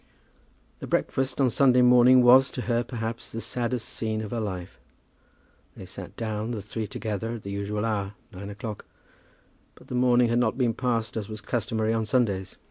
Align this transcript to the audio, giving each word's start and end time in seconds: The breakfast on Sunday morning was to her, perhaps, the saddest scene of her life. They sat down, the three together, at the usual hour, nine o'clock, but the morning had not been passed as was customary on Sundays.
The 0.79 0.87
breakfast 0.87 1.39
on 1.39 1.51
Sunday 1.51 1.83
morning 1.83 2.23
was 2.23 2.49
to 2.53 2.61
her, 2.63 2.83
perhaps, 2.83 3.31
the 3.31 3.39
saddest 3.39 3.87
scene 3.87 4.21
of 4.21 4.31
her 4.31 4.39
life. 4.39 4.79
They 5.77 5.85
sat 5.85 6.15
down, 6.17 6.49
the 6.49 6.61
three 6.63 6.87
together, 6.87 7.33
at 7.35 7.43
the 7.43 7.51
usual 7.51 7.85
hour, 7.85 8.15
nine 8.31 8.49
o'clock, 8.49 8.87
but 9.75 9.89
the 9.89 9.93
morning 9.93 10.29
had 10.29 10.39
not 10.39 10.57
been 10.57 10.73
passed 10.73 11.15
as 11.17 11.29
was 11.29 11.39
customary 11.41 11.93
on 11.93 12.05
Sundays. 12.05 12.57